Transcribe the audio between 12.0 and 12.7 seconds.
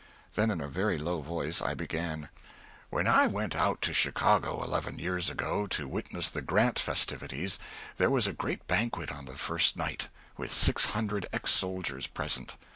present.